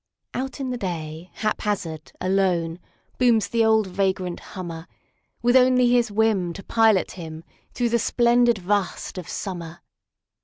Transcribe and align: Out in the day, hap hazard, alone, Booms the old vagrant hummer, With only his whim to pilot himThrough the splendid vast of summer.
Out 0.33 0.59
in 0.59 0.71
the 0.71 0.79
day, 0.79 1.29
hap 1.35 1.61
hazard, 1.61 2.11
alone, 2.19 2.79
Booms 3.19 3.47
the 3.49 3.63
old 3.63 3.85
vagrant 3.85 4.39
hummer, 4.57 4.87
With 5.43 5.55
only 5.55 5.89
his 5.91 6.11
whim 6.11 6.53
to 6.53 6.63
pilot 6.63 7.09
himThrough 7.09 7.43
the 7.91 7.99
splendid 7.99 8.57
vast 8.57 9.19
of 9.19 9.29
summer. 9.29 9.81